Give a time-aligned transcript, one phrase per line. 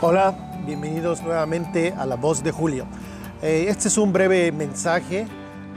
[0.00, 0.32] Hola,
[0.64, 2.86] bienvenidos nuevamente a La Voz de Julio.
[3.42, 5.26] Eh, este es un breve mensaje,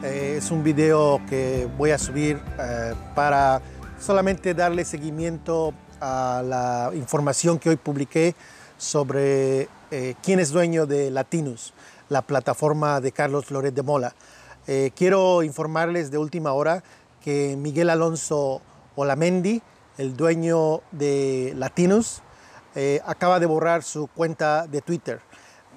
[0.03, 3.63] eh, es un video que voy a subir eh, para
[3.99, 8.35] solamente darle seguimiento a la información que hoy publiqué
[8.77, 9.67] sobre
[10.21, 11.73] quién es dueño de Latinus,
[12.07, 14.13] la plataforma de Carlos Loret de Mola.
[14.95, 16.83] quiero informarles de última hora
[17.23, 18.61] que Miguel Alonso
[18.95, 19.63] Olamendi,
[19.97, 22.21] el dueño de Latinus,
[22.75, 25.19] eh, acaba de borrar su cuenta de Twitter.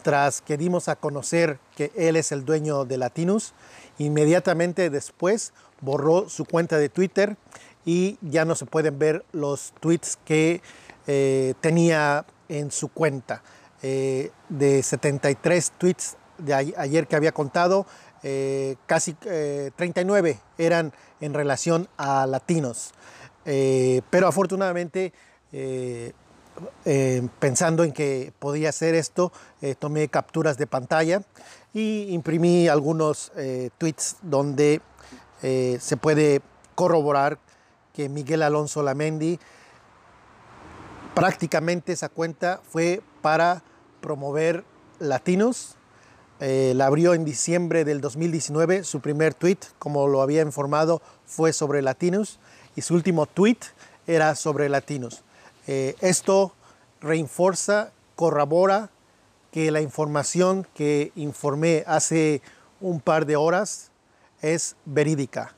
[0.03, 3.55] Tras que dimos a conocer que él es el dueño de Latinus,
[3.99, 7.37] inmediatamente después borró su cuenta de Twitter
[7.85, 10.63] y ya no se pueden ver los tweets que
[11.07, 13.43] eh, tenía en su cuenta.
[13.83, 17.87] Eh, de 73 tweets de ayer que había contado,
[18.87, 22.93] casi 39 eran en relación a latinos.
[23.45, 25.13] pero afortunadamente
[26.85, 31.23] eh, pensando en que podía hacer esto, eh, tomé capturas de pantalla
[31.73, 34.81] y imprimí algunos eh, tweets donde
[35.43, 36.41] se puede
[36.75, 37.39] corroborar
[37.93, 39.39] que Miguel Alonso Lamendi
[41.15, 43.63] prácticamente esa cuenta fue para
[44.01, 44.65] promover
[45.01, 45.77] latinos.
[46.41, 48.85] la abrió en diciembre del 2019.
[48.85, 52.41] Su primer tweet, como lo había informado, fue sobre latinos
[52.75, 53.59] y su último tweet
[54.07, 55.24] era sobre latinos.
[55.67, 56.53] Eh, esto
[57.01, 58.91] reinforza, corrobora
[59.51, 62.43] que la información que informé hace
[62.81, 63.91] un par de horas
[64.43, 65.55] es verídica.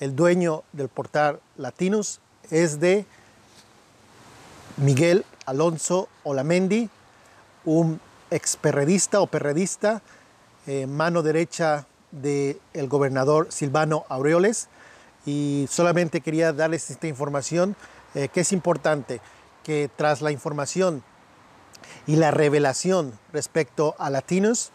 [0.00, 2.20] El dueño del portal Latinos
[2.50, 3.04] es de
[4.76, 6.88] Miguel Alonso Olamendi,
[7.64, 10.02] un experredista o perredista,
[10.66, 14.68] eh, mano derecha del gobernador Silvano Aureoles.
[15.26, 17.74] Y solamente quería darles esta información
[18.14, 19.20] eh, que es importante
[19.62, 21.02] que tras la información
[22.06, 24.70] y la revelación respecto a Latinos,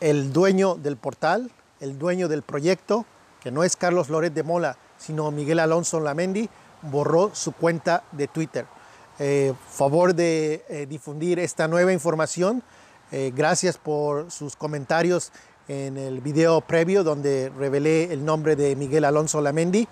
[0.00, 3.06] el dueño del portal, el dueño del proyecto,
[3.40, 6.48] que no es Carlos Loret de Mola, sino Miguel Alonso Lamendi,
[6.82, 8.66] borró su cuenta de Twitter.
[9.18, 12.62] Eh, favor de eh, difundir esta nueva información.
[13.10, 15.32] Eh, gracias por sus comentarios
[15.66, 19.88] en el video previo donde revelé el nombre de Miguel Alonso Lamendi.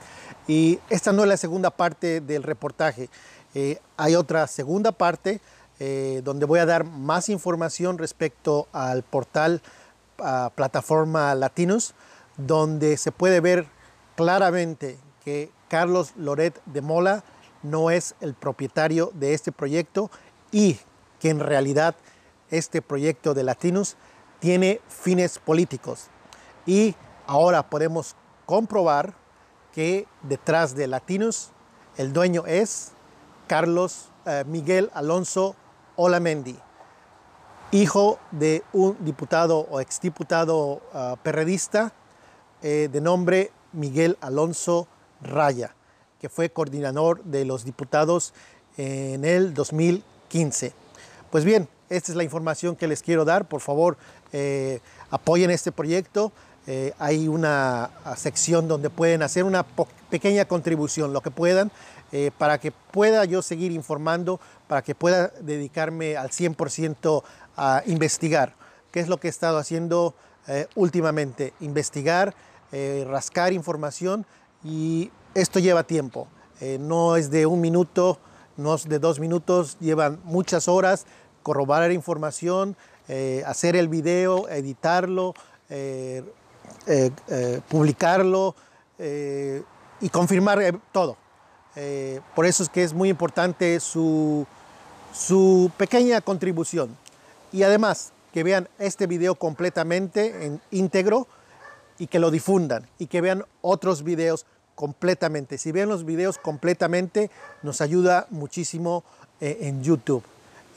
[0.47, 3.10] Y esta no es la segunda parte del reportaje.
[3.59, 5.41] Eh, hay otra segunda parte
[5.81, 9.62] eh, donde voy a dar más información respecto al portal
[10.55, 11.94] plataforma Latinos,
[12.37, 13.67] donde se puede ver
[14.15, 17.25] claramente que Carlos Loret de Mola
[17.62, 20.11] no es el propietario de este proyecto
[20.53, 20.78] y
[21.19, 21.94] que en realidad
[22.50, 23.97] este proyecto de Latinos
[24.38, 26.09] tiene fines políticos.
[26.67, 26.94] Y
[27.27, 29.15] ahora podemos comprobar
[29.73, 31.53] que detrás de Latinos
[31.97, 32.93] el dueño es
[33.46, 35.54] Carlos eh, Miguel Alonso
[35.96, 36.56] Olamendi,
[37.70, 41.92] hijo de un diputado o exdiputado uh, perredista
[42.62, 44.88] eh, de nombre Miguel Alonso
[45.22, 45.74] Raya,
[46.20, 48.34] que fue coordinador de los diputados
[48.76, 50.72] en el 2015.
[51.30, 53.48] Pues bien, esta es la información que les quiero dar.
[53.48, 53.96] Por favor,
[55.10, 56.32] apoyen este proyecto.
[56.99, 59.65] Hay una sección donde pueden hacer una
[60.10, 61.71] pequeña contribución, lo que puedan.
[62.12, 64.38] Eh, para que pueda yo seguir informando,
[64.69, 67.25] para que pueda dedicarme al 100%
[67.56, 68.55] a investigar,
[68.93, 70.15] qué es lo que he estado haciendo
[70.47, 72.32] eh, últimamente, investigar,
[72.71, 74.25] eh, rascar información
[74.62, 76.28] y esto lleva tiempo,
[76.81, 78.19] no es de un minuto,
[78.56, 81.05] no es de dos minutos, llevan muchas horas
[81.43, 82.76] corroborar información,
[83.44, 85.34] hacer el video, editarlo,
[87.69, 88.54] publicarlo
[90.00, 90.60] y confirmar
[90.93, 91.16] todo.
[91.77, 94.47] Eh, por eso es que es muy importante su,
[95.12, 96.97] su pequeña contribución.
[97.53, 101.26] Y además, que vean este video completamente en íntegro
[101.99, 105.58] y que lo difundan y que vean otros videos completamente.
[105.58, 107.31] Si ven los videos completamente,
[107.62, 109.05] nos ayuda muchísimo
[109.40, 110.23] eh, en YouTube.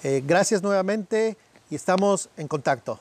[0.03, 1.37] Eh, gracias nuevamente
[1.69, 2.99] y estamos en contacto.